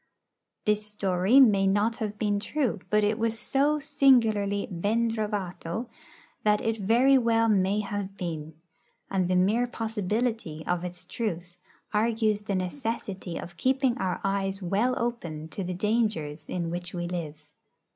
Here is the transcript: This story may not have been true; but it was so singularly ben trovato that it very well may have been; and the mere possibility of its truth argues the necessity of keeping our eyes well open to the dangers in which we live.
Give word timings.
This 0.65 0.83
story 0.87 1.39
may 1.39 1.67
not 1.67 1.97
have 1.97 2.17
been 2.17 2.39
true; 2.39 2.79
but 2.89 3.03
it 3.03 3.19
was 3.19 3.37
so 3.37 3.77
singularly 3.77 4.67
ben 4.71 5.11
trovato 5.11 5.89
that 6.41 6.59
it 6.59 6.77
very 6.77 7.19
well 7.19 7.47
may 7.47 7.81
have 7.81 8.17
been; 8.17 8.55
and 9.11 9.27
the 9.27 9.35
mere 9.35 9.67
possibility 9.67 10.63
of 10.65 10.83
its 10.83 11.05
truth 11.05 11.55
argues 11.93 12.41
the 12.41 12.55
necessity 12.55 13.37
of 13.37 13.57
keeping 13.57 13.95
our 13.99 14.19
eyes 14.23 14.59
well 14.59 14.95
open 14.97 15.47
to 15.49 15.63
the 15.63 15.75
dangers 15.75 16.49
in 16.49 16.71
which 16.71 16.95
we 16.95 17.07
live. 17.07 17.45